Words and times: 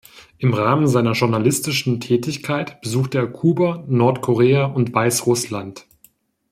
Im 0.39 0.55
Rahmen 0.55 0.87
seiner 0.87 1.11
journalistischen 1.11 1.99
Tätigkeit 1.99 2.81
besuchte 2.81 3.19
er 3.19 3.27
Kuba, 3.27 3.83
Nordkorea 3.87 4.65
und 4.65 4.91
Weißrussland. 4.95 5.85